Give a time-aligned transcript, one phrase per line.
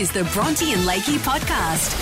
[0.00, 1.94] is the Bronte and Lakey podcast.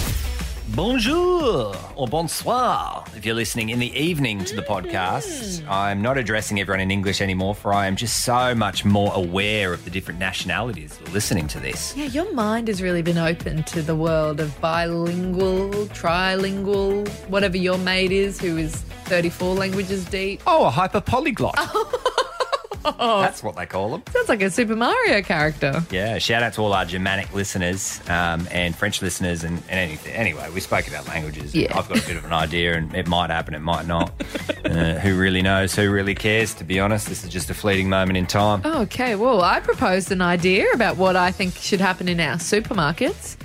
[0.76, 5.60] Bonjour or bonsoir if you're listening in the evening to the podcast.
[5.62, 5.68] Mm.
[5.68, 9.72] I'm not addressing everyone in English anymore, for I am just so much more aware
[9.72, 11.96] of the different nationalities that are listening to this.
[11.96, 17.78] Yeah, your mind has really been open to the world of bilingual, trilingual, whatever your
[17.78, 18.76] mate is who is
[19.06, 20.40] 34 languages deep.
[20.46, 21.58] Oh, a hyper polyglot.
[22.82, 24.02] That's what they call them.
[24.12, 25.82] Sounds like a Super Mario character.
[25.90, 30.14] Yeah, shout out to all our Germanic listeners um, and French listeners and, and anything.
[30.14, 31.54] Anyway, we spoke about languages.
[31.54, 31.76] Yeah.
[31.76, 34.12] I've got a bit of an idea and it might happen, it might not.
[34.64, 35.74] uh, who really knows?
[35.74, 36.54] Who really cares?
[36.54, 38.62] To be honest, this is just a fleeting moment in time.
[38.64, 43.36] Okay, well, I proposed an idea about what I think should happen in our supermarkets,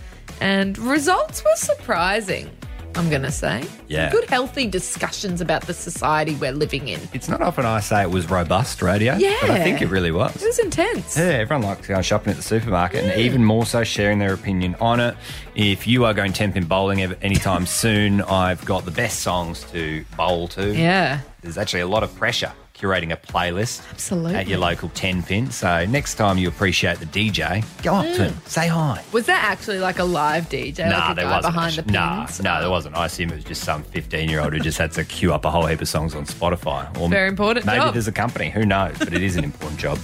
[0.41, 2.49] and results were surprising,
[2.95, 3.63] I'm going to say.
[3.87, 4.11] Yeah.
[4.11, 6.99] Good, healthy discussions about the society we're living in.
[7.13, 9.37] It's not often I say it was robust radio, yeah.
[9.41, 10.35] but I think it really was.
[10.35, 11.17] It was intense.
[11.17, 14.75] Yeah, everyone likes going shopping at the supermarket and even more so sharing their opinion
[14.79, 15.15] on it.
[15.55, 20.05] If you are going ten pin bowling anytime soon, I've got the best songs to
[20.15, 20.73] bowl to.
[20.73, 21.21] Yeah.
[21.41, 22.53] There's actually a lot of pressure
[22.83, 24.35] curating a playlist Absolutely.
[24.35, 25.49] at your local 10 pin.
[25.51, 29.03] So next time you appreciate the DJ, go up to him, say hi.
[29.13, 30.89] Was that actually like a live DJ?
[30.89, 31.53] Nah, like there wasn't.
[31.53, 32.41] behind the nah, pins?
[32.41, 32.95] no, there wasn't.
[32.95, 35.45] I assume it was just some 15 year old who just had to queue up
[35.45, 36.85] a whole heap of songs on Spotify.
[36.99, 37.93] Or Very important Maybe job.
[37.93, 38.49] there's a company.
[38.49, 38.97] Who knows?
[38.99, 39.97] But it is an important job.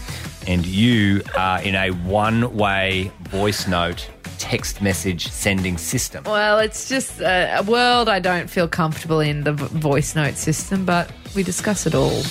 [0.48, 6.24] And you are in a one way voice note text message sending system.
[6.24, 10.86] Well, it's just a, a world I don't feel comfortable in, the voice note system,
[10.86, 12.22] but we discuss it all.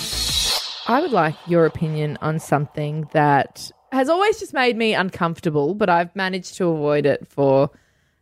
[0.87, 5.89] I would like your opinion on something that has always just made me uncomfortable, but
[5.89, 7.69] I've managed to avoid it for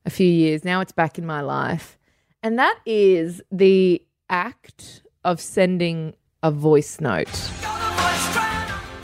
[0.05, 0.63] a few years.
[0.63, 1.97] Now it's back in my life.
[2.43, 7.27] And that is the act of sending a voice note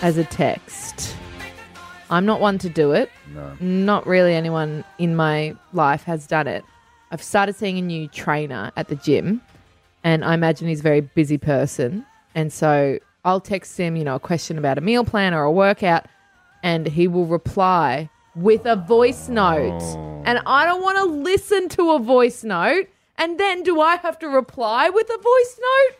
[0.02, 1.16] as a text.
[2.10, 3.10] I'm not one to do it.
[3.60, 6.64] Not really anyone in my life has done it.
[7.12, 9.42] I've started seeing a new trainer at the gym,
[10.03, 12.05] and I imagine he's a very busy person.
[12.36, 15.52] And so I'll text him, you know, a question about a meal plan or a
[15.52, 16.05] workout,
[16.61, 19.80] and he will reply with a voice note.
[19.81, 20.21] Oh.
[20.25, 22.87] And I don't want to listen to a voice note.
[23.17, 25.97] And then do I have to reply with a voice note?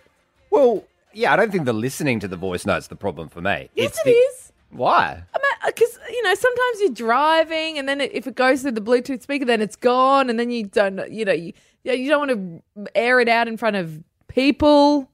[0.50, 0.84] Well,
[1.14, 3.70] yeah, I don't think the listening to the voice note's the problem for me.
[3.76, 4.52] Yes, It's it the- is.
[4.72, 5.24] Why?
[5.66, 8.82] because uh, you know sometimes you're driving and then it, if it goes through the
[8.82, 11.54] bluetooth speaker then it's gone and then you don't you know you,
[11.84, 15.10] yeah, you don't want to air it out in front of people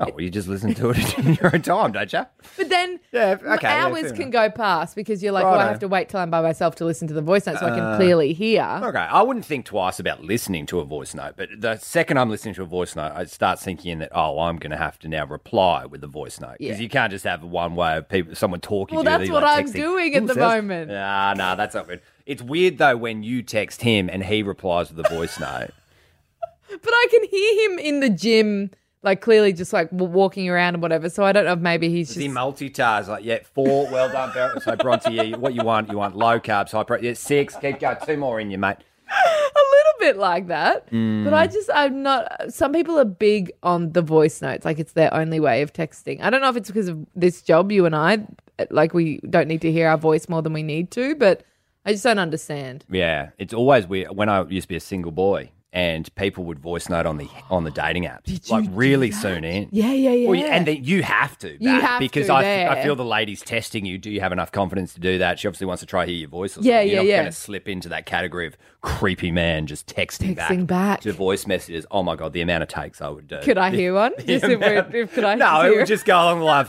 [0.00, 2.26] Oh, well, you just listen to it in your own time, don't you?
[2.56, 5.78] but then Yeah, okay, hours fair can go past because you're like well i have
[5.78, 7.74] to wait till i'm by myself to listen to the voice note so i Uh,
[7.76, 11.48] can clearly hear Okay, I wouldn't think twice about listening to a voice note, but
[11.56, 14.72] the second I'm listening to a voice note, I start thinking that oh, I'm going
[14.72, 16.82] to have to now reply with the voice note because Yeah.
[16.82, 18.96] you can't just have one way of people, someone talking.
[18.96, 20.90] Well, to you, that's you're what like I'm texting, doing at "Ooh, the sounds-" moment.
[20.90, 22.00] Nah, nah, that's not good.
[22.26, 25.70] It's weird though when you text him and he replies with a voice note.
[26.70, 28.70] but i can hear him in the gym
[29.02, 31.90] like clearly just like w- walking around and whatever so i don't know if maybe
[31.90, 33.06] he's Does just he multitask?
[33.06, 34.62] Like, yeah, four, well done, Barrett.
[34.62, 35.90] So Bronte, yeah, what you want?
[35.90, 37.08] You want low carbs, high protein.
[37.08, 38.78] Yeah, six, keep going, two more in you, mate.
[39.10, 40.86] a little bit like that.
[40.86, 41.32] But Mm.
[41.34, 42.50] I just, I'm not.
[42.52, 46.22] Some people are big on the voice notes, like it's their only way of texting.
[46.22, 48.26] I don't know if it's because of this job, you and I,
[48.70, 51.44] like we don't need to hear our voice more than we need to, but
[51.84, 52.84] I just don't understand.
[52.90, 54.16] Yeah, it's always weird.
[54.16, 57.28] When I used to be a single boy, and people would voice note on the
[57.50, 59.68] on the dating apps, like really soon in.
[59.72, 60.28] Yeah, yeah, yeah.
[60.28, 62.70] Well, and then you have to, You have because to I, there.
[62.70, 63.98] I feel the lady's testing you.
[63.98, 65.40] Do you have enough confidence to do that?
[65.40, 66.56] She obviously wants to try hear your voice.
[66.56, 66.86] Or Yeah, something.
[66.88, 67.16] You're yeah, not yeah.
[67.22, 71.00] going to slip into that category of creepy man just texting, Texting back.
[71.00, 71.84] to voice messages.
[71.90, 73.40] Oh my god, the amount of takes I would do.
[73.42, 74.12] could I hear one?
[74.18, 75.30] The Just if amount- if, could I?
[75.30, 76.66] Hear No, it would just go along the line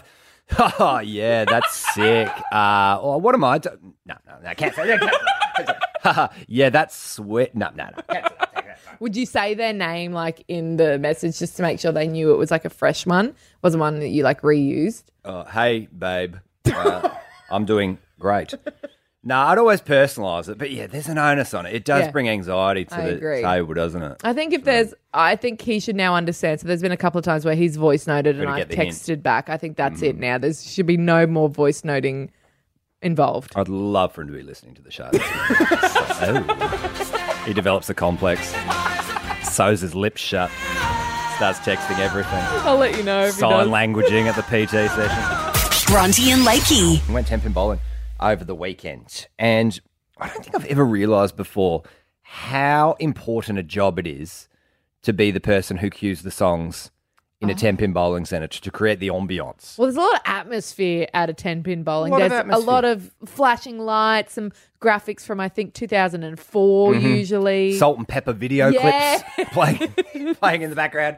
[0.80, 2.30] oh, yeah, that's sick.
[2.52, 3.94] Uh, or what am I doing?
[4.06, 5.00] No, no, no, I can't say that.
[5.00, 6.34] Can't say that, can't say that.
[6.48, 7.56] yeah, that's sweet.
[7.56, 8.02] No, no, no.
[8.10, 9.02] Can't say that, take that.
[9.02, 12.32] Would you say their name like in the message just to make sure they knew
[12.32, 13.36] it was like a fresh one?
[13.62, 15.04] Wasn't one that you like reused?
[15.24, 16.36] Uh, hey, babe,
[16.74, 17.10] uh,
[17.50, 18.54] I'm doing great.
[19.28, 21.74] No, I'd always personalise it, but yeah, there's an onus on it.
[21.74, 22.12] It does Yeah.
[22.12, 23.42] bring anxiety to I the agree.
[23.42, 24.22] table, doesn't it?
[24.24, 26.60] I think if there's, I think he should now understand.
[26.60, 28.78] So there's been a couple of times where he's voice noted and Gotta I've get
[28.78, 28.96] the hint.
[28.96, 29.50] texted back.
[29.50, 30.20] I think that's it mm.
[30.20, 30.38] now.
[30.38, 32.30] There should be no more voice noting
[33.02, 33.54] involved.
[33.56, 35.10] I'd love for him to be listening to the show.
[36.22, 37.44] oh.
[37.48, 38.54] He develops a complex,
[39.44, 40.52] sews his lips shut,
[41.36, 43.68] starts texting everything, I'll let you know if he sign does.
[43.70, 45.92] languaging at the PT session.
[45.92, 47.08] Bronte and Lakey.
[47.10, 47.80] I went ten pin bowling
[48.20, 49.80] over the weekend, and
[50.18, 51.84] I don't think I've ever realised before
[52.22, 54.48] how important a job it is
[55.04, 56.90] to be the person who cues the songs
[57.42, 59.78] in a 10 pin bowling centre to, to create the ambiance.
[59.78, 62.12] Well, there's a lot of atmosphere at a 10 pin bowling.
[62.14, 64.52] A lot of there's a lot of flashing lights, some
[64.82, 67.70] graphics from, I think, 2004 usually.
[67.72, 67.78] Mm-hmm.
[67.78, 69.20] Salt and pepper video Yeah.
[69.36, 71.18] clips playing, playing in the background.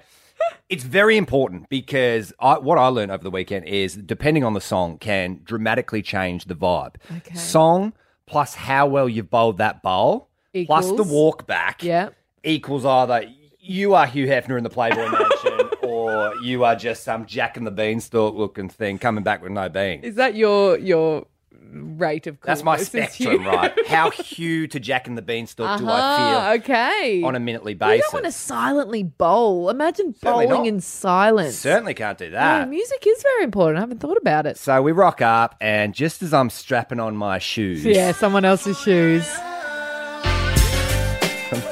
[0.70, 4.62] It's very important because I, what I learned over the weekend is depending on the
[4.62, 6.96] song can dramatically change the vibe.
[7.18, 7.36] Okay.
[7.36, 7.94] Song
[8.26, 10.30] plus how well you've bowled that bowl
[10.66, 12.10] plus the walk back yeah.
[12.44, 13.26] equals either
[13.60, 17.68] you are Hugh Hefner in the Playboy Mansion or you are just some Jack and
[17.68, 20.04] the Beanstalk looking thing coming back with no beans.
[20.04, 21.26] Is that your your
[21.72, 23.74] rate of That's my coolness, spectrum, right?
[23.88, 27.22] How Hugh to Jack and the Beanstalk do I Uh-huh, feel okay.
[27.24, 28.06] on a minutely You basis?
[28.12, 29.70] don't want to silently bowl.
[29.70, 30.68] Imagine Certainly bowling not.
[30.68, 31.56] in silence.
[31.58, 32.70] Certainly can't do that.
[32.70, 33.78] music is very important.
[33.78, 34.58] I haven't thought about it.
[34.58, 38.80] So we rock up, and just as I'm strapping on my shoes, Yeah, someone else's
[38.80, 39.28] shoes.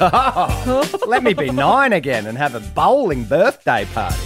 [1.06, 4.16] let me be nine again and have a bowling birthday party.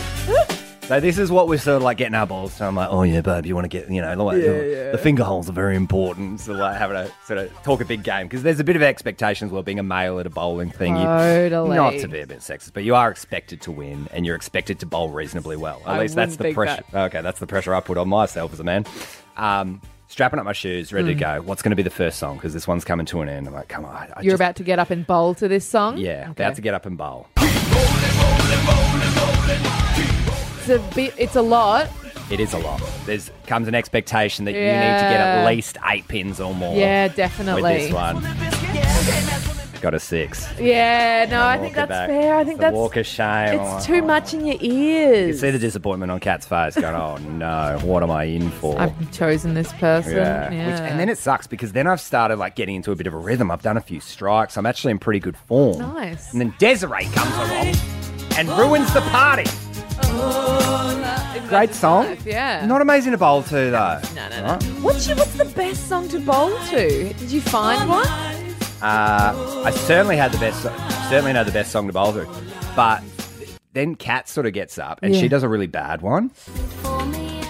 [0.90, 2.52] So this is what we're sort of like getting our balls.
[2.52, 5.22] So I'm like, oh yeah, babe, you want to get, you know, like, the finger
[5.22, 6.40] holes are very important.
[6.40, 8.82] So like having a sort of talk a big game because there's a bit of
[8.82, 9.52] expectations.
[9.52, 11.76] Well, being a male at a bowling thing, you, Totally.
[11.76, 14.80] not to be a bit sexist, but you are expected to win and you're expected
[14.80, 15.80] to bowl reasonably well.
[15.86, 16.82] At I least that's the think pressure.
[16.92, 18.84] Okay, that's the pressure I put on myself as a man.
[19.36, 21.18] Um, strapping up my shoes, ready Hmm.
[21.20, 21.40] to go.
[21.42, 22.34] What's going to be the first song?
[22.34, 23.46] Because this one's coming to an end.
[23.46, 23.94] I'm like, come on.
[23.94, 25.98] I You're just- about to get up and bowl to this song?
[25.98, 26.42] yeah, Okay.
[26.42, 27.28] about to get up and bowl.
[27.36, 27.48] It's
[30.70, 31.14] a bit.
[31.18, 31.88] It's a lot.
[32.30, 32.80] It is a lot.
[33.06, 35.40] There's comes an expectation that you need to get Yeah.
[35.42, 36.76] at least eight pins or more.
[36.76, 37.62] Yeah, definitely.
[37.62, 38.22] With this one,
[39.80, 40.46] got a six.
[40.60, 42.08] Yeah, no, I Walk think it that's back.
[42.08, 42.34] fair.
[42.36, 43.58] I think a that's walk of shame.
[43.60, 45.28] it's too much in your ears.
[45.28, 48.78] You see the disappointment on Kat's face, going, "Oh no, what am I in for?"
[48.80, 50.16] I've chosen this person.
[50.16, 50.52] yeah.
[50.52, 50.66] Yeah.
[50.70, 53.14] Which, and then it sucks because then I've started like getting into a bit of
[53.14, 53.50] a rhythm.
[53.50, 54.56] I've done a few strikes.
[54.56, 55.78] I'm actually in pretty good form.
[55.78, 56.30] Nice.
[56.32, 57.74] And then Desiree comes along
[58.38, 59.44] and ruins the party.
[61.48, 62.16] Great song.
[62.24, 62.64] Yeah.
[62.64, 64.00] Not amazing to bowl to though.
[64.14, 64.58] no, no, no.
[64.82, 67.12] What's your, what's the best song to bowl to?
[67.14, 68.06] Did you find one?
[68.80, 70.62] Uh, I certainly had the best,
[71.08, 72.26] certainly know the best song to bowl to,
[72.76, 73.02] but
[73.72, 75.20] then Kat sort of gets up and Yeah.
[75.20, 76.30] she does a really bad one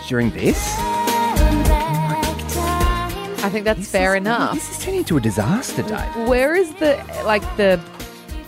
[0.08, 0.58] during this.
[3.42, 4.54] I think that's fair enough.
[4.54, 6.06] This is turning into a disaster day.
[6.26, 7.78] Where is the like the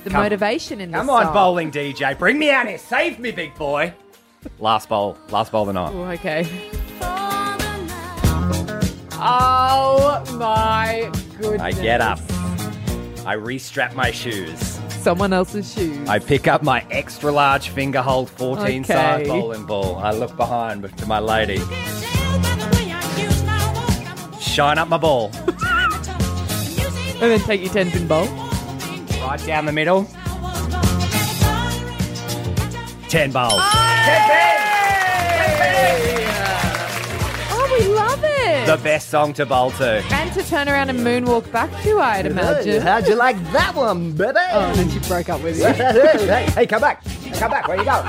[0.04, 1.34] the Come- motivation in this Come on, song?
[1.34, 3.93] bowling DJ, bring me out here, save me, big boy.
[4.58, 5.93] Last bowl, last bowl of the night.
[5.94, 6.70] Oh, okay.
[9.25, 11.60] Oh my goodness!
[11.60, 12.19] I get up,
[13.25, 16.08] I restrap my shoes, Someone else's shoes.
[16.08, 19.28] I pick up my extra large finger hold 14 size Okay.
[19.28, 19.96] bowling ball.
[19.96, 21.58] I look behind to my lady,
[24.40, 25.31] shine up my ball.
[25.46, 28.26] and then take your ten pin bowl.
[29.32, 30.05] Right down the middle.
[33.08, 33.55] Ten bowls.
[37.50, 38.67] Oh, we love it.
[38.67, 40.05] The best song to bowl to.
[40.12, 42.82] and to turn around and moonwalk back to, I'd imagine.
[42.82, 44.37] How'd you like that one, baby?
[44.50, 45.64] Oh, and then she broke up with you.
[45.64, 47.02] hey, hey, come back.
[47.32, 47.67] Come back.
[47.69, 48.02] Where you go?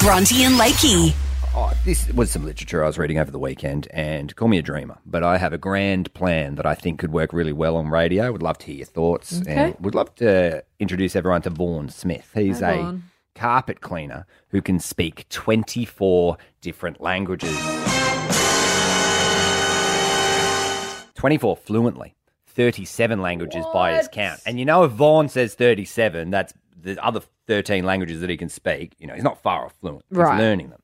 [0.00, 1.14] Bronte and Lakey.
[1.52, 4.62] Oh, this was some literature I was reading over the weekend, and call me a
[4.62, 7.88] dreamer, but I have a grand plan that I think could work really well on
[7.88, 8.30] radio.
[8.30, 9.52] Would love to hear your thoughts, Okay.
[9.52, 12.30] and would love to introduce everyone to Vaughan Smith.
[12.34, 13.02] He's Hi, a Vaughan.
[13.34, 17.56] carpet cleaner who can speak 24 different languages.
[21.14, 22.14] 24 fluently.
[22.46, 24.40] 37 languages by his count.
[24.46, 28.48] And you know, if Vaughan says 37, that's the other 13 languages that he can
[28.48, 28.94] speak.
[28.98, 30.04] You know, he's not far off fluent.
[30.10, 30.38] He's Right.
[30.38, 30.80] learning them.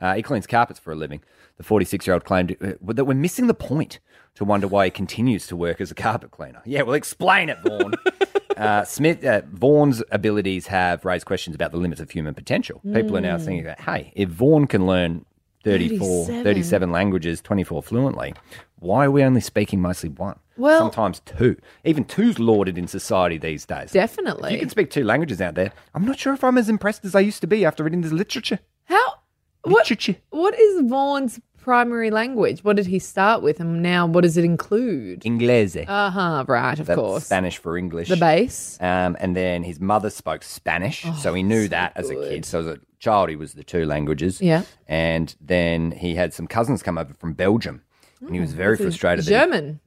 [0.00, 1.20] Uh, he cleans carpets for a living.
[1.56, 3.98] The 46 year old claimed uh, that we're missing the point
[4.36, 6.62] to wonder why he continues to work as a carpet cleaner.
[6.64, 7.94] Yeah, well, explain it, Vaughan.
[8.56, 12.80] uh, Smith, uh, Vaughan's abilities have raised questions about the limits of human potential.
[12.94, 13.44] People are now Hmm.
[13.44, 15.24] thinking, that, hey, if Vaughan can learn
[15.64, 16.44] 34, 37.
[16.44, 18.32] 37 languages, 24 fluently,
[18.78, 20.38] why are we only speaking mostly one?
[20.56, 21.56] Well- Sometimes two.
[21.84, 23.92] Even two's lauded in society these days.
[23.92, 24.48] Definitely.
[24.50, 27.04] If you can speak two languages out there, I'm not sure if I'm as impressed
[27.04, 28.60] as I used to be after reading this literature.
[28.84, 29.14] How?
[29.62, 29.90] What?
[30.30, 32.64] What is Vaughan's primary language?
[32.64, 35.20] What did he start with, and now what does it include?
[35.22, 35.84] Inglese.
[35.88, 36.44] Uh huh.
[36.48, 36.78] Right.
[36.78, 37.24] Of That's course.
[37.26, 38.08] Spanish for English.
[38.08, 38.78] The base.
[38.80, 42.44] Um, and then his mother spoke Spanish, so he knew that as a kid.
[42.44, 44.40] So as a child, he was the two languages.
[44.40, 44.62] Yeah.
[44.88, 47.82] And then he had some cousins come over from Belgium,
[48.20, 49.24] and he was very frustrated.
[49.26, 49.80] that he- German.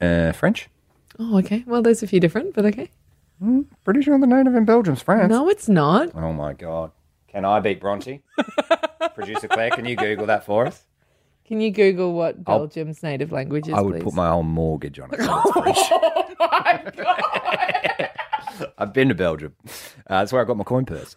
[0.00, 0.68] uh, French.
[1.18, 1.64] Oh, okay.
[1.66, 2.90] Well, there's a few different, but okay.
[3.84, 5.30] Pretty sure the native in Belgium's France.
[5.30, 6.10] No, it's not.
[6.14, 6.90] Oh my god.
[7.28, 8.22] Can I beat Bronte?
[9.14, 10.82] Producer Claire, can you Google that for us?
[11.46, 13.74] Can you Google what Belgium's native language is?
[13.74, 14.04] I would please?
[14.04, 15.20] put my whole mortgage on it.
[15.20, 15.86] so it's
[16.94, 18.10] French.
[18.78, 19.54] I've been to Belgium.
[19.64, 19.70] Uh,
[20.20, 21.14] that's where I got my coin purse.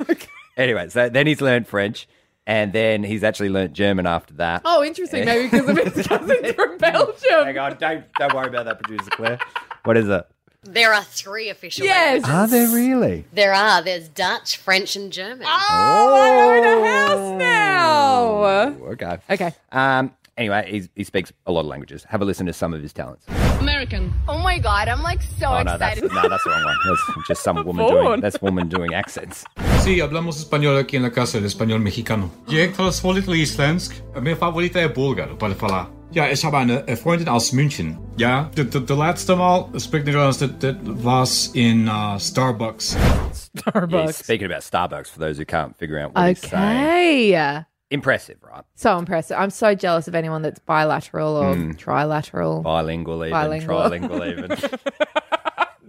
[0.57, 2.07] Anyway, so then he's learned French,
[2.45, 4.61] And then he's actually learned German after that.
[4.65, 5.25] Oh, interesting.
[5.25, 7.45] Maybe because of his cousins from Belgium.
[7.45, 9.39] Hang on, don't, don't worry about that, producer Claire.
[9.83, 10.25] What is it?
[10.63, 12.21] There are three official Yes.
[12.23, 12.35] languages.
[12.35, 13.23] Are there really?
[13.31, 13.81] There are.
[13.81, 15.47] There's Dutch, French, and German.
[15.47, 18.43] Oh, I own a house now.
[18.91, 19.17] Okay.
[19.29, 19.51] Okay.
[19.71, 20.11] Um.
[20.37, 22.05] Anyway, he's, he speaks a lot of languages.
[22.05, 23.25] Have a listen to some of his talents.
[23.59, 24.13] American.
[24.27, 26.13] Oh my god, I'm like so Oh no, that's excited.
[26.15, 26.77] no, that's the wrong one.
[26.87, 28.03] That's just some woman Fawn.
[28.05, 28.21] doing.
[28.21, 29.43] That's woman doing accents.
[29.83, 32.31] Sí, hablamos español aqui en la casa, el español mexicano.
[32.47, 33.95] Jij fala volledig Islandsk.
[34.21, 35.87] Mijn favoriete is Bulgar, para falar.
[36.11, 37.97] Ja, ik heb een, een vriendin aus München.
[38.15, 42.95] Ja, de, de, de laatste maal spreek Nederlands, dat, dat was in uh, Starbucks.
[43.31, 44.05] Starbucks.
[44.05, 47.33] he's speaking about Starbucks for those who can't figure out what he's saying.
[47.33, 47.63] Okay.
[47.87, 48.63] Impressive, right?
[48.75, 49.37] So impressive.
[49.37, 52.61] I'm so jealous of anyone that's bilateral or trilateral.
[52.63, 53.79] Bilingual, even Bilingual.
[53.79, 54.51] trilingual, even.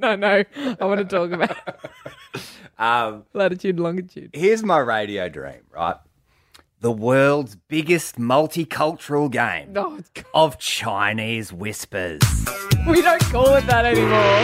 [0.00, 0.43] No, no.
[0.81, 1.57] I want to talk about
[2.79, 4.31] um, latitude, longitude.
[4.33, 5.97] here's my radio dream, right?
[6.83, 12.21] The world's biggest multicultural game Oh, it's- of Chinese whispers.
[12.89, 14.41] we don't call it that anymore.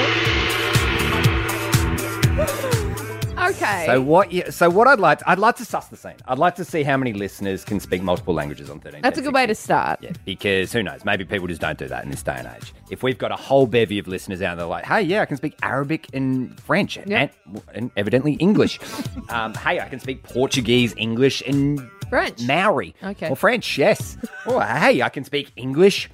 [3.50, 3.85] Okay.
[3.87, 4.33] So what?
[4.33, 6.17] You, so what I'd like, to, I'd like to suss the scene.
[6.26, 9.03] I'd like to see how many listeners can speak multiple languages on 13.
[9.03, 10.00] That's a good way to start.
[10.03, 11.05] Yeah, because who knows?
[11.05, 12.73] Maybe people just don't do that in this day and age.
[12.91, 15.37] If we've got a whole bevy of listeners out there like, hey, yeah, I can
[15.37, 17.35] speak Arabic and French and, Yep.
[17.47, 18.79] and, and evidently English.
[19.29, 22.43] um, hey, I can speak Portuguese, English, and French.
[22.43, 22.95] Maori.
[23.03, 23.29] Okay.
[23.29, 24.17] Or French, yes.
[24.47, 26.09] or hey, I can speak English,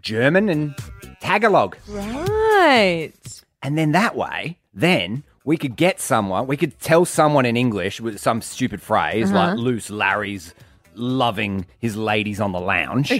[0.00, 0.74] German, and
[1.20, 1.76] Tagalog.
[1.88, 3.12] Right.
[3.62, 8.00] And then that way, then we could get someone, we could tell someone in English
[8.02, 9.38] with some stupid phrase Uh-huh.
[9.40, 10.54] like Loose Larry's
[10.94, 13.10] loving his ladies on the lounge.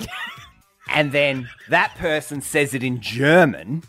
[0.99, 3.83] and then that person says it in German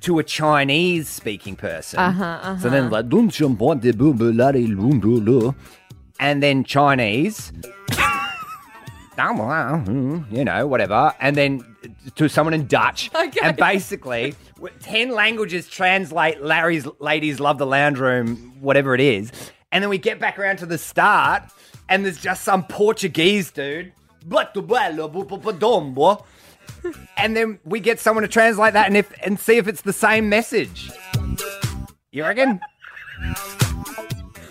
[0.00, 1.98] to a Chinese speaking person.
[2.00, 5.54] Uh-huh, So then like, "Dun shum bon de bu bu la de lum bu lu."
[6.18, 7.52] and then Chinese.
[10.30, 11.52] you know, whatever, and then
[12.16, 13.40] to someone in Dutch, Okay.
[13.42, 14.34] and basically,
[14.80, 19.32] ten languages translate Larry's ladies love the lounge room, whatever it is,
[19.70, 21.42] and then we get back around to the start,
[21.88, 23.92] and there's just some Portuguese dude,
[27.16, 29.92] and then we get someone to translate that, and if and see if it's the
[29.92, 30.90] same message.
[32.10, 32.60] You reckon?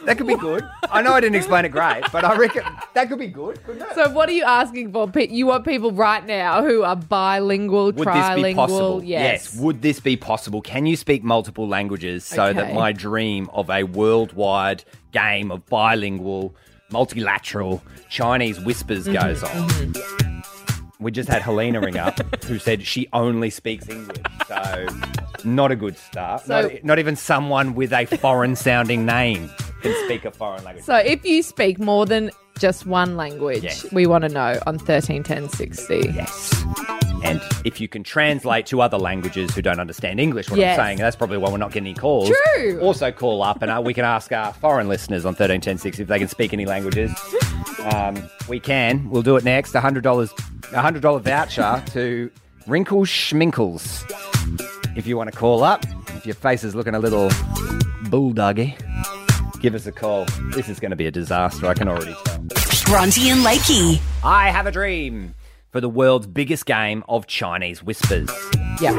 [0.05, 0.67] That could be good.
[0.89, 2.63] I know I didn't explain it great, but I reckon
[2.95, 3.63] that could be good.
[3.63, 3.93] Couldn't it?
[3.95, 5.09] So, what are you asking for?
[5.19, 8.35] You want people right now who are bilingual, Would trilingual?
[8.35, 9.03] this be possible?
[9.03, 9.53] Yes.
[9.53, 9.61] yes.
[9.61, 10.61] Would this be possible?
[10.61, 16.55] Can you speak multiple languages so that my dream of a worldwide game of bilingual,
[16.89, 19.13] multilateral Chinese whispers Mm-hmm.
[19.13, 20.30] goes on?
[21.01, 24.17] We just had Helena ring up, who said she only speaks English.
[24.47, 24.85] So,
[25.43, 26.41] not a good start.
[26.45, 29.49] So- not, not even someone with a foreign sounding name
[29.81, 30.85] can speak a foreign language.
[30.85, 32.29] So, if you speak more than
[32.59, 33.91] just one language, Yes.
[33.91, 36.11] we want to know on thirteen ten sixty.
[36.13, 36.63] Yes.
[37.23, 40.77] And if you can translate to other languages who don't understand English, what Yes.
[40.77, 42.31] I'm saying, that's probably why we're not getting any calls.
[42.55, 42.79] True.
[42.81, 46.19] Also, call up and uh, we can ask our foreign listeners on 131060 if they
[46.19, 47.11] can speak any languages.
[47.93, 49.09] Um, we can.
[49.09, 49.73] We'll do it next.
[49.73, 52.31] $100, a $100 voucher to
[52.65, 54.05] Wrinkles Schminkles.
[54.95, 55.85] If you want to call up,
[56.15, 57.29] if your face is looking a little
[58.09, 58.79] bulldoggy,
[59.59, 60.25] give us a call.
[60.53, 62.39] This is going to be a disaster, I can already tell.
[62.85, 63.99] Bronte and Lakey.
[64.23, 65.35] I have a dream
[65.71, 68.29] for the world's biggest game of Chinese whispers.
[68.81, 68.93] Yeah.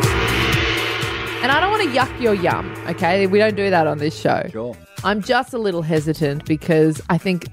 [1.42, 3.26] And I don't want to yuck your yum, okay?
[3.26, 4.46] We don't do that on this show.
[4.50, 4.76] Sure.
[5.04, 7.46] I'm just a little hesitant because I think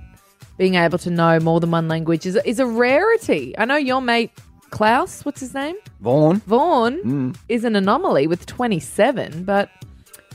[0.59, 3.57] being able to know more than one language is, is a rarity.
[3.57, 4.31] I know your mate
[4.71, 5.75] Klaus, what's his name?
[6.01, 7.37] Vaughn, Vaughn mm.
[7.47, 9.69] is an anomaly with 27, but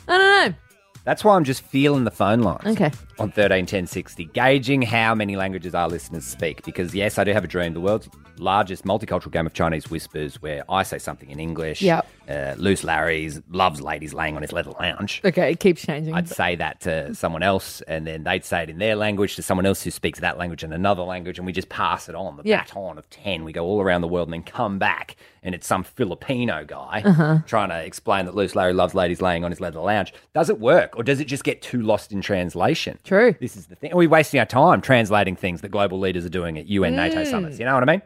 [0.08, 0.56] I don't know.
[1.04, 2.66] that's why I'm just feeling the phone lines.
[2.66, 2.90] Okay.
[3.18, 6.64] On 131060, gauging how many languages our listeners speak.
[6.64, 7.72] Because, yes, I do have a dream.
[7.74, 11.80] The world's largest multicultural game of Chinese whispers where I say something in English.
[11.82, 12.06] Yep.
[12.28, 15.20] Uh, Loose Larry's loves ladies laying on his leather lounge.
[15.24, 16.14] Okay, it keeps changing.
[16.14, 19.42] I'd say that to someone else, and then they'd say it in their language to
[19.42, 22.36] someone else who speaks that language and another language, and we just pass it on
[22.38, 22.62] the Yeah.
[22.64, 23.44] baton of 10.
[23.44, 27.02] We go all around the world and then come back, and it's some Filipino guy
[27.04, 27.38] Uh-huh.
[27.46, 30.12] trying to explain that Loose Larry loves ladies laying on his leather lounge.
[30.32, 32.98] Does it work, or does it just get too lost in translation?
[33.04, 33.34] True.
[33.38, 33.92] This is the thing.
[33.92, 37.22] Are we wasting our time translating things that global leaders are doing at UN NATO
[37.22, 37.26] Mm.
[37.30, 37.58] summits?
[37.58, 38.02] You know what I mean?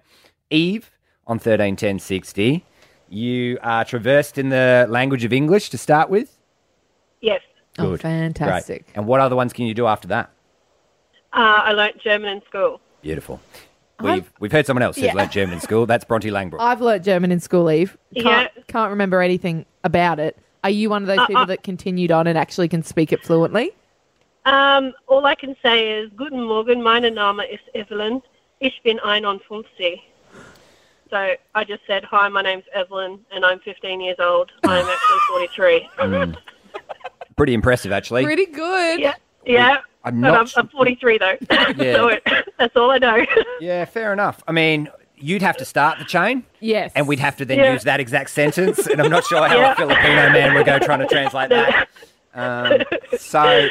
[0.50, 0.90] Eve
[1.26, 2.64] on 131060,
[3.08, 6.36] you are traversed in the language of English to start with.
[7.20, 7.40] Yes.
[7.78, 8.00] oh, Good.
[8.00, 8.84] fantastic.
[8.86, 8.96] Great.
[8.96, 10.30] And what other ones can you do after that?
[11.32, 12.80] Uh, I learnt German in school.
[13.02, 13.40] Beautiful.
[14.00, 15.14] We've we've heard someone else who's Yeah.
[15.14, 15.84] learnt German in school.
[15.86, 16.60] That's Bronte Langbrook.
[16.60, 17.96] I've learnt German in school, Eve.
[18.14, 18.62] Can't, Yeah.
[18.68, 20.36] can't remember anything about it.
[20.64, 21.46] Are you one of those Uh, people uh.
[21.46, 23.72] that continued on and actually can speak it fluently?
[24.48, 28.22] Um, all I can say is Guten Morgen, meine Name ist Evelyn.
[28.60, 29.40] Ich bin 51.
[31.10, 34.50] So I just said, hi, my name's Evelyn, and I'm 15 years old.
[34.64, 35.48] I'm actually
[35.98, 36.34] 43.
[37.36, 38.24] Pretty impressive, actually.
[38.24, 39.00] Pretty good.
[39.00, 39.14] yeah,
[39.44, 39.78] yeah.
[40.04, 41.36] I'm but not I'm, I'm 43 though.
[41.50, 41.92] Yeah.
[41.94, 42.22] so it,
[42.58, 43.24] that's all I know.
[43.60, 44.42] Yeah, fair enough.
[44.48, 46.44] I mean, you'd have to start the chain.
[46.60, 46.90] Yes.
[46.94, 47.72] And we'd have to then Yeah.
[47.74, 49.72] use that exact sentence, and I'm not sure how Yeah.
[49.72, 51.88] a Filipino man would go trying to translate that.
[52.34, 52.82] Um,
[53.18, 53.66] so,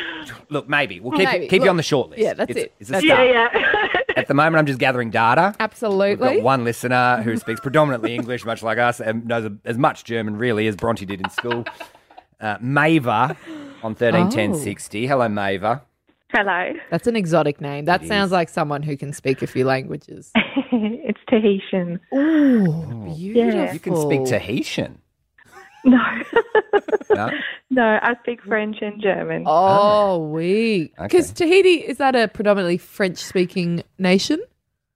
[0.50, 1.48] look, maybe we'll keep Maybe.
[1.48, 2.22] keep you on the short list.
[2.22, 2.74] yeah, that's It's- it.
[2.80, 3.28] It's a That's start.
[3.28, 3.88] yeah, yeah.
[4.18, 5.50] At the moment, I'm just gathering data.
[5.54, 6.36] We've Absolutely.
[6.38, 10.38] got one listener who speaks predominantly English, much like us, and knows as much German
[10.38, 11.66] really as Bronte did in school.
[12.42, 13.38] Uh, Mava
[13.84, 14.58] on thirteen ten Oh.
[14.58, 15.06] sixty.
[15.08, 15.82] Hello, Mava.
[16.34, 16.74] Hello.
[16.92, 17.86] That's an exotic name.
[17.86, 20.32] That sounds like someone who can speak a few languages.
[20.36, 22.00] it's Tahitian.
[22.14, 23.74] Ooh, beautiful.
[23.74, 24.98] You can speak Tahitian.
[25.86, 25.98] No.
[27.16, 27.30] No?
[27.70, 29.44] no, I speak French and German.
[29.46, 30.92] Oh, we.
[31.02, 34.40] Because Tahiti, is that a predominantly French speaking nation?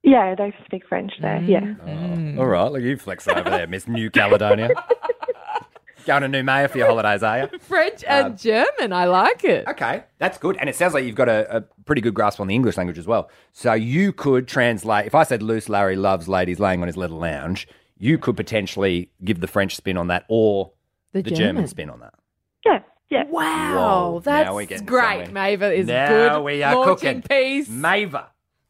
[0.04, 1.42] Yeah, they speak French there.
[1.42, 1.62] Yeah.
[1.62, 2.38] Mm.
[2.38, 4.72] All right, look you flexing over there, Miss New Caledonia.
[6.06, 7.60] Going to Nouméa for your holidays, are you?
[7.60, 8.92] French and German.
[8.92, 9.68] I like it.
[9.68, 10.58] Okay, that's good.
[10.58, 12.98] And it sounds like you've got a, a pretty good grasp on the English language
[12.98, 13.30] as well.
[13.52, 17.20] So you could translate, if I said Loose Larry loves ladies laying on his little
[17.20, 17.68] lounge,
[18.04, 20.72] you could potentially give the French spin on that or
[21.14, 21.56] The the, German.
[21.56, 21.68] German.
[21.68, 22.14] spin on that.
[22.66, 22.80] Yeah.
[23.12, 23.26] Yeah.
[23.30, 25.26] Wow, Whoa, now that's we're great.
[25.28, 25.58] somewhere.
[25.58, 26.44] Mava is now good.
[26.44, 27.22] we are launching cooking.
[27.24, 27.70] piece.
[27.70, 28.26] Mava.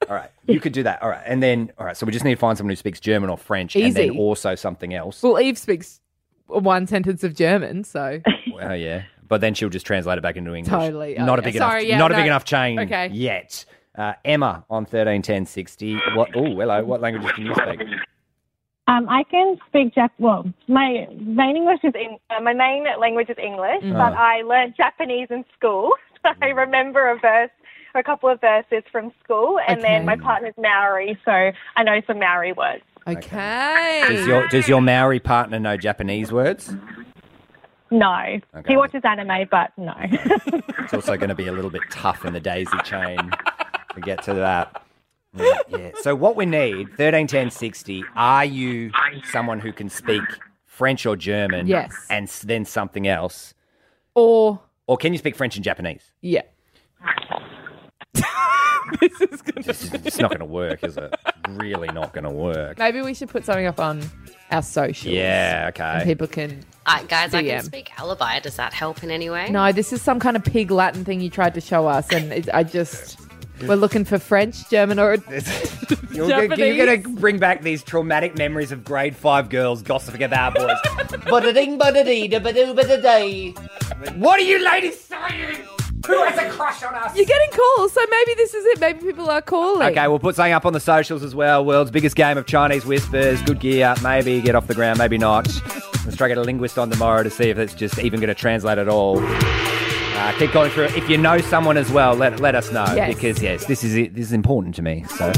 [0.10, 1.02] All right, you could do that.
[1.04, 3.00] All right, and then, all right, so we just need to find someone who speaks
[3.00, 5.22] German or French and then also something else.
[5.22, 6.02] well, Eve speaks
[6.48, 8.20] one sentence of German, so
[8.54, 10.72] Well, yeah, but then she'll just translate it back into English.
[10.72, 11.20] Totally.
[11.20, 11.46] Oh, Not a yeah.
[11.46, 11.90] big Sorry, enough.
[11.90, 13.10] yeah, not a big enough chain Okay.
[13.14, 13.64] yet.
[13.96, 16.00] Uh, Emma on thirteen ten sixty.
[16.16, 16.30] What?
[16.36, 16.84] Oh, hello.
[16.84, 17.82] What languages can you speak?
[18.88, 20.10] Um, I can speak Jap.
[20.20, 23.98] Well, my main English is in uh, my main language is English, Mm.
[23.98, 25.92] but I learned Japanese in school.
[26.24, 27.50] So I remember a verse
[27.96, 30.22] a couple of verses from school, and then my Okay.
[30.22, 32.84] partner's Maori, so I know some Maori words.
[33.08, 34.06] okay.
[34.08, 36.78] Does your Does your Maori partner know Japanese words?
[37.90, 38.16] No,
[38.56, 38.70] Okay.
[38.72, 39.96] he watches anime, but no.
[40.84, 43.36] It's also going to be a little bit tough in the daisy chain
[43.96, 44.76] to get to that.
[45.36, 45.92] Yeah, yeah.
[46.02, 48.04] So what we need, thirteen ten sixty.
[48.16, 48.92] Are you
[49.32, 50.22] someone who can speak
[50.66, 51.68] French or German?
[51.68, 51.92] Yes.
[52.10, 53.54] And then something else,
[54.16, 56.12] or or can you speak French and Japanese?
[56.22, 56.42] yeah.
[59.00, 61.16] This is it's not going to work, is it?
[61.50, 62.78] Really not going to work.
[62.78, 64.02] Maybe we should put something up on
[64.52, 65.14] our socials.
[65.16, 65.68] Yeah.
[65.68, 66.04] And Okay.
[66.06, 66.66] people can.
[66.86, 67.50] Uh, guys, I DM.
[67.50, 68.40] can speak alibi.
[68.40, 69.50] Does that help in any way?
[69.50, 72.34] No, this is some kind of pig Latin thing you tried to show us, and
[72.34, 73.18] it, I just.
[73.68, 75.16] We're looking for French, German, or
[76.12, 76.60] You're, Japanese.
[76.76, 80.78] you're going to bring back these traumatic memories of grade five girls gossiping about boys.
[81.30, 83.54] Ba-da-ding, ba-da-dee, da-ba-doo.
[84.16, 85.58] What are you ladies saying?
[86.08, 87.16] Who has a crush on us?
[87.16, 88.80] You're getting calls, so maybe this is it.
[88.80, 89.92] Maybe people are calling.
[89.92, 91.64] Okay, we'll put something up on the socials as well.
[91.64, 93.42] World's biggest game of Chinese whispers.
[93.44, 93.94] Good gear.
[94.02, 95.48] Maybe get off the ground, maybe not.
[96.04, 98.30] Let's try to get a linguist on tomorrow to see if it's just even going
[98.30, 99.22] to translate at all.
[100.22, 100.96] Uh, keep going through it.
[100.96, 103.16] If you know someone as well, let, let us know Yes.
[103.16, 103.94] because yes, this is.
[104.14, 105.04] This is important to me.
[105.10, 105.32] So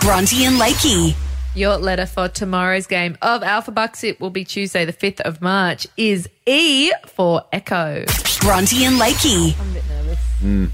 [0.00, 1.14] Bronte and Lakey.
[1.54, 5.40] Your letter for tomorrow's game of Alpha Bucks, it will be Tuesday, the 5th of
[5.40, 8.04] March, is E for Echo.
[8.40, 9.58] Bronte and Lakey.
[9.58, 10.72] I'm a bit nervous.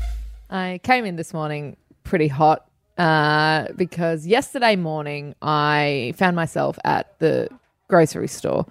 [0.50, 7.18] I came in this morning pretty hot uh, because yesterday morning I found myself at
[7.20, 7.48] the
[7.88, 8.66] grocery store.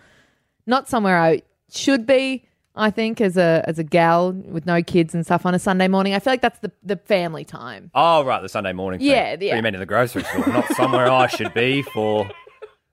[0.68, 5.14] Not somewhere I should be, I think, as a as a gal with no kids
[5.14, 6.14] and stuff on a Sunday morning.
[6.14, 7.92] I feel like that's the, the family time.
[7.94, 9.00] Oh, right, the Sunday morning.
[9.00, 9.10] thing.
[9.10, 9.56] Yeah, yeah.
[9.56, 12.30] you meant in the grocery store, not somewhere I should be for.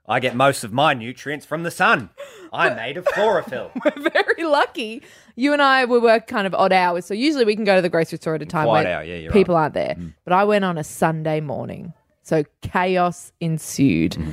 [0.07, 2.11] I get most of my nutrients from the sun.
[2.53, 3.71] I'm made of chlorophyll.
[3.85, 5.03] We're very lucky.
[5.37, 7.83] You and I we work kind of odd hours, so usually we can go to
[7.83, 9.62] the grocery store at a time Quiet where hour, yeah, people right.
[9.62, 9.95] aren't there.
[9.95, 10.14] Mm.
[10.25, 14.12] But I went on a Sunday morning, so chaos ensued.
[14.12, 14.33] Mm-hmm.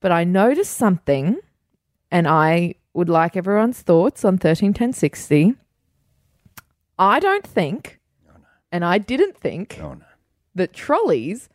[0.00, 1.38] But I noticed something,
[2.10, 5.54] and I would like everyone's thoughts on thirteen ten sixty.
[6.98, 7.98] I don't think,
[8.72, 10.04] and I didn't think Oh, no.
[10.54, 11.48] that trolleys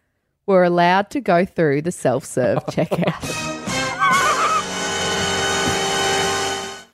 [0.45, 3.47] were allowed to go through the self serve checkout.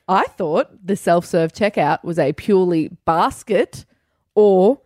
[0.08, 3.84] I thought the self serve checkout was a purely basket
[4.36, 4.80] or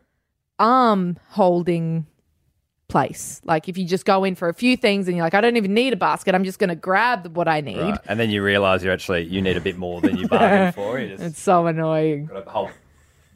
[0.58, 2.06] arm holding
[2.90, 3.40] place.
[3.44, 5.57] Like if you just go in for a few things and you're like, I don't
[5.57, 7.79] even need a basket, I'm just going to grab what I need.
[7.79, 7.98] Right.
[8.09, 10.98] And then you realise you're actually you need a bit more than you bargained for.
[10.98, 12.26] You It's so annoying.
[12.26, 12.70] got a whole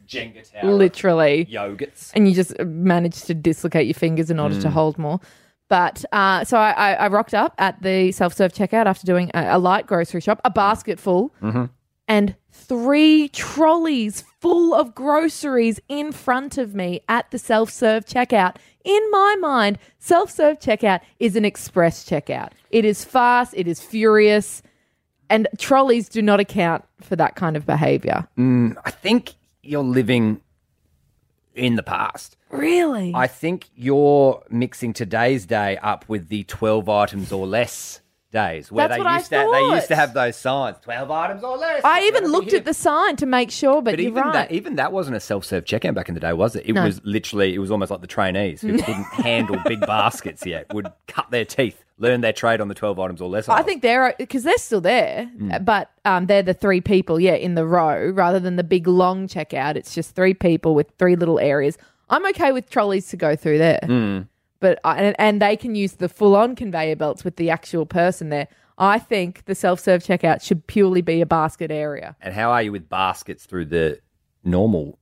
[0.07, 0.71] Jenga tower.
[0.71, 1.45] Literally.
[1.45, 2.11] Yogurts.
[2.13, 5.19] and you just manage to dislocate your fingers in order to hold more.
[5.67, 9.31] But uh, so I, I, I rocked up at the self serve checkout after doing
[9.33, 11.33] a, a light grocery shop, a basket full
[12.07, 18.55] and three trolleys full of groceries in front of me at the self serve checkout.
[18.83, 22.51] In my mind, self serve checkout is an express checkout.
[22.69, 24.61] It is fast, it is furious,
[25.29, 28.27] and trolleys do not account for that kind of behavior.
[28.37, 30.41] Mm, I think you're living
[31.55, 32.37] in the past.
[32.49, 33.11] Really?
[33.15, 38.01] I think you're mixing today's day up with the 12 items or less
[38.35, 41.57] days where That's they used to they used to have those signs 12 items or
[41.57, 41.81] less.
[41.83, 44.33] I even looked at the sign to make sure, but, But you're even right.
[44.33, 46.65] that even that wasn't a self-serve checkout back in the day, was it?
[46.67, 46.83] It No.
[46.83, 50.87] was literally it was almost like the trainees who couldn't handle big baskets yet would
[51.07, 53.49] cut their teeth, learn their trade on the 12 items or less.
[53.49, 55.65] I think they're because they're still there, Mm.
[55.65, 59.27] but um, they're the three people, yeah, in the row rather than the big long
[59.27, 59.75] checkout.
[59.75, 61.77] It's just three people with three little areas.
[62.09, 64.27] I'm okay with trolleys to go through there, Mm.
[64.65, 67.85] But I, and, and they can use the full on conveyor belts with the actual
[67.85, 68.47] person there.
[68.79, 72.15] I think the self serve checkout should purely be a basket area.
[72.19, 73.99] And how are you with baskets through the
[74.43, 74.97] normal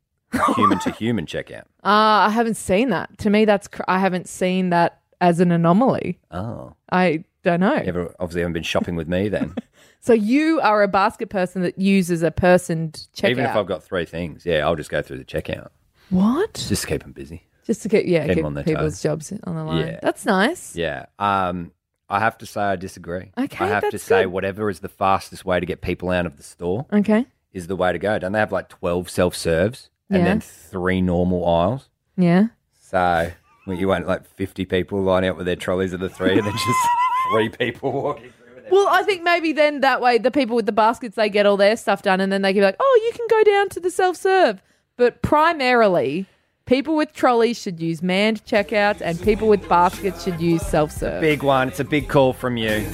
[0.58, 1.64] human to human checkout?
[1.86, 3.18] Uh, I haven't seen that.
[3.20, 6.18] To me, that's cr- I haven't seen that as an anomaly.
[6.32, 7.74] Oh, I don't know.
[7.76, 9.56] you ever obviously haven't been shopping with me then.
[10.00, 13.30] So you are a basket person that uses a person checkout.
[13.30, 15.70] Even if I've got three things, yeah, I'll just go through the checkout.
[16.10, 16.54] what?
[16.56, 17.48] Just keep them busy.
[17.66, 19.02] Just to get yeah, Keep 'em on their people's toes.
[19.02, 19.88] jobs on the line.
[19.88, 20.00] Yeah.
[20.02, 20.76] That's nice.
[20.76, 21.06] Yeah.
[21.20, 21.72] Um,
[22.10, 23.32] I have to say I disagree.
[23.38, 24.32] Okay, I have to that's say good.
[24.34, 27.26] whatever is the fastest way to get people out of the store Okay.
[27.54, 28.20] is the way to go.
[28.20, 30.26] Don't they have like twelve self serves and Yeah.
[30.26, 31.90] then three normal aisles?
[32.18, 32.48] Yeah.
[32.80, 33.32] So
[33.66, 36.46] well, you want like fifty people line out with their trolleys of the three, and
[36.46, 36.88] then just
[37.32, 40.56] three people walking through with their Well, I think maybe then that way the people
[40.58, 42.76] with the baskets they get all their stuff done, and then they can be like,
[42.80, 44.62] oh, you can go down to the self serve.
[44.98, 46.28] But primarily,
[46.66, 51.22] people with trolleys should use manned checkouts, and people with baskets should use self serve.
[51.22, 51.68] Big one.
[51.68, 52.86] It's a big call from you.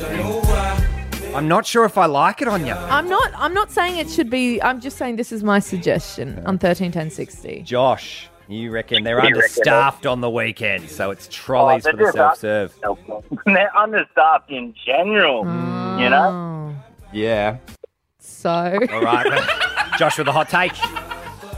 [1.36, 2.74] I'm not sure if I like it on you.
[2.74, 3.32] I'm not.
[3.36, 4.62] I'm not saying it should be.
[4.62, 7.62] I'm just saying this is my suggestion on thirteen ten sixty.
[7.62, 12.12] Josh, you reckon they're understaffed on the weekend, so it's trolleys Oh, for the they're
[12.14, 12.74] self serve.
[13.46, 15.44] They're understaffed in general,
[16.00, 16.74] you know?
[16.76, 16.84] Oh.
[17.14, 17.58] Yeah.
[18.20, 18.50] So
[18.92, 19.96] All right.
[20.00, 20.74] Josh with a hot take.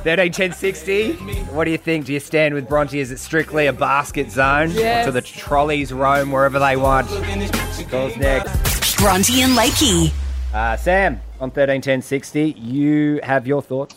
[0.03, 1.11] 13 10 60.
[1.51, 2.05] What do you think?
[2.05, 2.99] Do you stand with Bronte?
[2.99, 4.71] Is it strictly a basket zone?
[4.71, 5.07] Yes.
[5.07, 7.07] Or the trolleys roam wherever they want?
[7.89, 8.97] Calls next.
[8.97, 10.11] Bronte and Lakey.
[10.53, 13.95] Uh, Sam, on 13 10 60, you have your thoughts.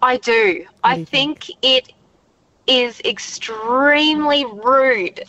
[0.00, 0.66] I do.
[0.84, 1.92] I think it
[2.68, 5.24] is extremely rude.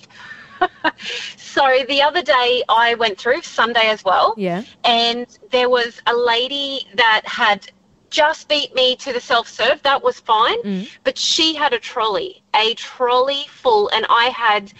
[1.37, 4.63] so the other day I went through Sunday as well, yeah.
[4.83, 7.69] and there was a lady that had
[8.13, 9.81] just beat me to the self serve.
[9.81, 10.89] That was fine, mm.
[11.03, 14.71] but she had a trolley, a trolley full, and I had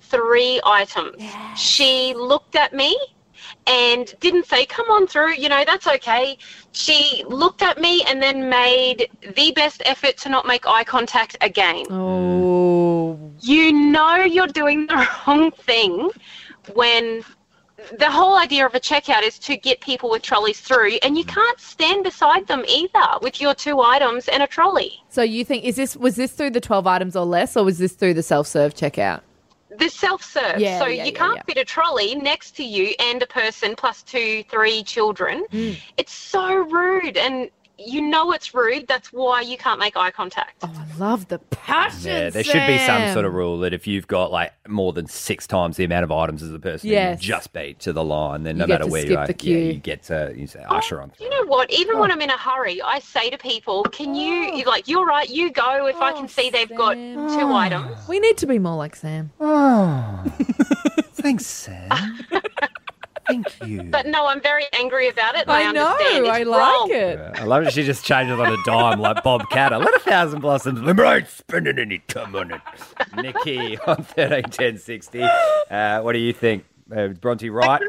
[0.00, 1.22] three items.
[1.56, 2.96] She looked at me
[3.66, 6.38] and didn't say, Come on through, you know, that's okay.
[6.72, 11.36] She looked at me and then made the best effort to not make eye contact
[11.40, 11.86] again.
[11.90, 13.18] Oh.
[13.40, 16.10] You know you're doing the wrong thing
[16.72, 17.24] when
[17.98, 21.24] the whole idea of a checkout is to get people with trolleys through, and you
[21.24, 24.92] can't stand beside them either with your two items and a trolley.
[25.08, 27.78] So you think is this was this through the twelve items or less, or was
[27.78, 29.20] this through the self serve checkout?
[29.78, 30.58] The self serve.
[30.58, 33.74] Yeah, so yeah, you yeah, can't fit a trolley next to you and a person
[33.76, 35.44] plus two, three children.
[35.52, 35.76] Mm.
[35.98, 37.18] It's so rude.
[37.18, 38.86] And you know it's rude.
[38.86, 40.56] That's why you can't make eye contact.
[40.62, 42.10] Oh, I love the passion.
[42.10, 45.06] Yeah, there should be some sort of rule that if you've got like more than
[45.06, 47.22] six times the amount of items as the person Yes.
[47.22, 49.56] you just beat to the line, then no get matter where you are, the yeah,
[49.56, 51.12] you get to you say oh, usher on.
[51.20, 51.70] You know what?
[51.70, 52.14] Even when oh.
[52.14, 54.56] I'm in a hurry, I say to people, "Can you oh.
[54.56, 58.20] You're like you're right, you go if I can see they've got two items." We
[58.20, 59.30] need to be more like Sam.
[59.40, 60.24] Oh,
[61.14, 61.90] thanks, Sam.
[63.26, 63.82] Thank you.
[63.84, 65.48] But no, I'm very angry about it.
[65.48, 66.26] I I, know, understand.
[66.26, 66.90] It's I like wrong.
[66.90, 67.18] it.
[67.40, 67.72] I love it.
[67.72, 69.78] She just changes on a dime like Bob Katter.
[69.84, 71.00] Let a thousand blossoms bloom.
[71.00, 72.60] I ain't spending any time on it.
[73.16, 75.22] Nikki on thirteen ten sixty.
[75.22, 76.64] Uh, what do you think?
[76.94, 77.82] Uh, Bronte right?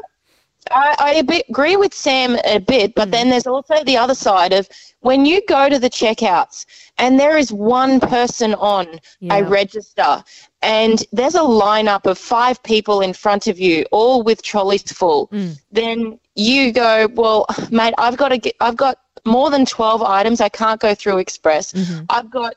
[0.70, 4.52] I, I bit agree with Sam a bit, but then there's also the other side
[4.52, 4.68] of
[5.00, 6.66] when you go to the checkouts
[6.98, 9.36] and there is one person on Yeah.
[9.38, 10.22] a register
[10.62, 15.26] and there's a lineup of five people in front of you, all with trolleys full,
[15.26, 15.50] Hmm.
[15.70, 20.40] then you go, well, mate, I've got to get, I've got more than 12 items.
[20.40, 21.72] I can't go through express.
[21.72, 22.04] Mm-hmm.
[22.10, 22.54] I've got,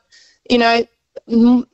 [0.50, 0.86] you know,
[1.30, 1.66] m-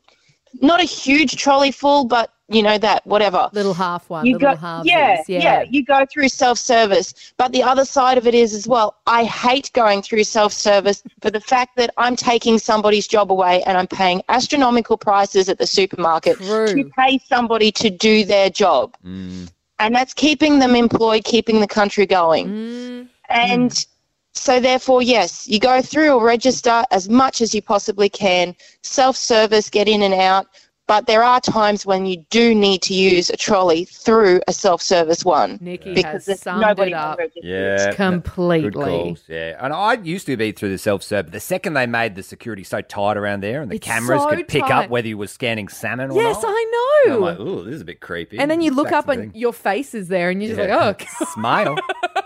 [0.61, 4.53] not a huge trolley full, but you know that whatever Little half one, you little
[4.53, 4.87] go, half.
[4.87, 8.67] yeah, yeah, yeah, You go through self-service, but the other side of it is as
[8.67, 8.97] well.
[9.07, 13.77] I hate going through self-service for the fact that I'm taking somebody's job away and
[13.77, 16.67] I'm paying astronomical prices at the supermarket True.
[16.67, 22.07] to pay somebody to do their job, and that's keeping them employed, keeping the country
[22.07, 22.49] going.
[22.49, 23.09] Mm.
[23.29, 23.87] And
[24.33, 29.17] so, therefore, yes, you go through or register as much as you possibly can, self
[29.17, 30.47] service, get in and out.
[30.89, 34.81] But there are times when you do need to use a trolley through a self
[34.83, 35.59] service one.
[35.61, 37.21] Nikki because has summed nobody it up.
[37.37, 38.71] Yeah, completely.
[38.71, 39.23] Good calls.
[39.29, 41.27] Yeah, and I used to be through the self serve.
[41.27, 44.23] But the second they made the security so tight around there, and the It's cameras
[44.23, 44.85] so could pick tight.
[44.85, 46.53] up whether you were scanning salmon or Yes, not.
[46.57, 46.65] I
[47.05, 47.27] And I'm know.
[47.27, 48.39] like, oh, this is a bit creepy.
[48.39, 49.41] and then you look That's up and thing.
[49.41, 51.77] your face is there, and you're just like, oh, smile.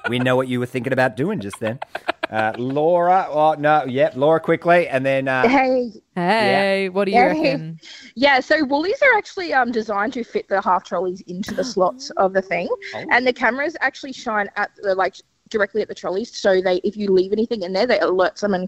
[0.09, 1.81] we know what you were thinking about doing just then.
[2.33, 5.93] Uh, Laura, oh no, yep, Laura quickly, and then uh, Hey.
[6.15, 7.27] Hey, what do you Hey.
[7.29, 7.79] reckon?
[8.15, 12.09] Yeah, so Woolies are actually um, designed to fit the half trolleys into the slots
[12.17, 13.07] of the thing, Oh.
[13.11, 15.17] and the cameras actually shine at the like
[15.51, 16.35] directly at the trolleys.
[16.35, 18.67] So they, if you leave anything in there, they alert someone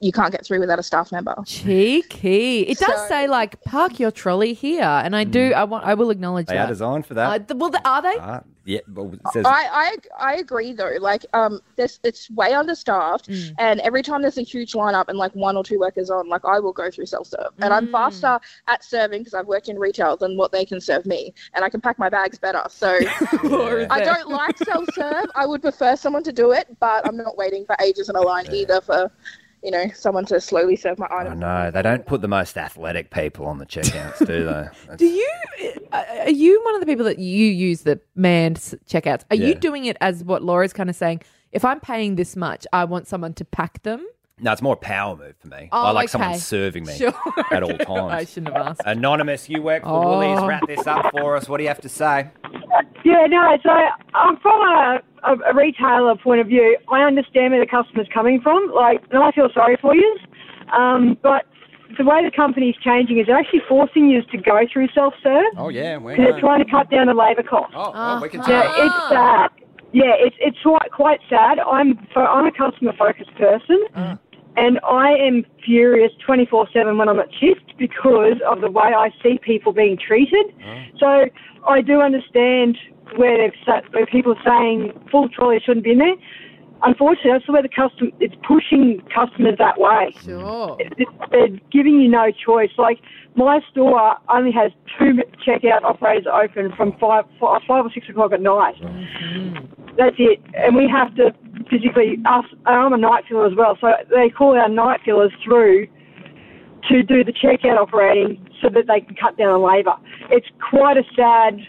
[0.00, 1.34] you can't get through without a staff member.
[1.46, 2.60] Cheeky.
[2.62, 5.52] It does say like park your trolley here, and I do.
[5.52, 5.84] I want.
[5.84, 6.64] I will acknowledge they that.
[6.64, 7.48] are designed for Uh, that.
[7.48, 8.16] th- well, th- are they?
[8.18, 10.94] Ah, yeah, well, it says I, I I agree though.
[11.00, 13.54] Like um, this it's way understaffed, Mm.
[13.58, 16.44] and every time there's a huge lineup and like one or two workers on, like
[16.46, 17.76] I will go through self serve, and Mm.
[17.76, 21.34] I'm faster at serving because I've worked in retail than what they can serve me,
[21.54, 22.62] and I can pack my bags better.
[22.68, 22.88] So
[23.90, 25.26] I don't like self serve.
[25.34, 28.20] I would prefer someone to do it, but I'm not waiting for ages in a
[28.22, 29.10] line either for
[29.62, 31.38] you know someone to slowly serve my I item.
[31.38, 34.68] know they don't put the most athletic people on the checkouts, do they?
[34.86, 35.30] That's- Do you?
[35.92, 39.24] uh, Are you one of the people that you use the manned checkouts?
[39.30, 41.22] Are you doing it as what Laura's kind of saying?
[41.52, 44.06] If I'm paying this much, I want someone to pack them.
[44.42, 45.68] No, it's more a power move for me.
[45.72, 46.12] Oh, I like okay.
[46.12, 47.12] someone serving me Sure.
[47.50, 48.12] at all times.
[48.12, 48.80] I shouldn't have asked.
[48.86, 50.18] Anonymous, you work for Oh.
[50.18, 50.40] Woolies.
[50.48, 51.48] Wrap this up for us.
[51.48, 52.28] What do you have to say?
[53.04, 53.70] Yeah, no, so
[54.18, 58.40] um, from a, a, a retailer point of view, I understand where the customer's coming
[58.40, 58.70] from.
[58.74, 60.16] Like, and I feel sorry for you.
[60.76, 61.44] Um, but
[61.98, 65.44] the way the company's changing is they're actually forcing you to go through self-serve.
[65.56, 67.72] Oh yeah, we They're trying to cut down the labour cost.
[67.74, 69.50] Oh, oh, we can Yeah, it's sad.
[69.92, 71.58] Yeah, it's it's quite quite sad.
[71.58, 73.86] I'm so I'm a customer focused person,
[74.56, 79.10] and I am furious 24 seven when I'm at shift because of the way I
[79.22, 80.46] see people being treated.
[80.98, 81.26] So
[81.68, 82.76] I do understand
[83.16, 86.14] where they've sa- where people are saying full trolley shouldn't be in there.
[86.82, 90.14] Unfortunately, that's the way the custom it's pushing customers that way.
[90.24, 90.78] Sure.
[91.30, 92.70] They're giving you no choice.
[92.78, 93.00] Like
[93.34, 98.32] my store only has two checkout operators open from five, five, five or six o'clock
[98.32, 98.76] at night.
[99.98, 101.34] That's it, and we have to
[101.70, 102.16] physically.
[102.26, 105.86] Us, I'm a night filler as well, so they call our night fillers through
[106.88, 109.94] to do the checkout operating so that they can cut down on labour.
[110.30, 111.60] It's quite a sad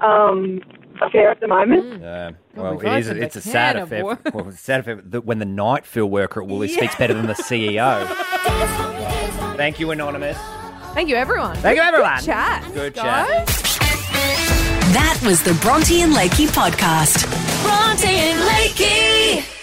[0.00, 0.60] um,
[1.02, 1.84] affair at the moment.
[1.84, 1.96] Mm.
[1.96, 2.30] Uh, yeah.
[2.54, 3.08] Well, we've it is.
[3.08, 4.04] It's a a sad can affair.
[4.04, 7.14] Well, it's a sad affair that when the night fill worker at Woolies speaks better
[7.14, 8.06] than the CEO.
[9.56, 10.38] Thank you, Anonymous.
[10.94, 11.56] Thank you, everyone.
[11.56, 12.22] Thank you, Good everyone.
[12.22, 12.64] chat.
[12.74, 13.46] Good chat.
[14.92, 17.26] That was the Bronte and Lakey podcast.
[17.62, 19.59] Bronte and Lakey.